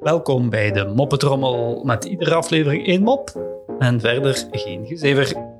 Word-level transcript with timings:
Welkom 0.00 0.50
bij 0.50 0.72
de 0.72 0.92
Moppetrommel 0.94 1.84
met 1.84 2.04
iedere 2.04 2.34
aflevering 2.34 2.86
één 2.86 3.02
mop 3.02 3.40
en 3.78 4.00
verder 4.00 4.46
geen 4.50 4.86
gezever. 4.86 5.52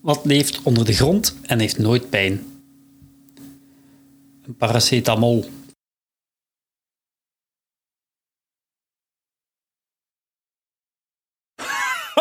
Wat 0.00 0.24
leeft 0.24 0.62
onder 0.62 0.84
de 0.84 0.92
grond 0.92 1.36
en 1.42 1.58
heeft 1.58 1.78
nooit 1.78 2.10
pijn? 2.10 2.62
Een 4.42 4.56
paracetamol. 4.56 5.44